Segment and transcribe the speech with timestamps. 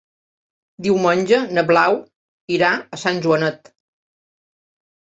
[0.87, 1.99] Diumenge na Blau
[2.59, 3.75] irà a Sant Joanet.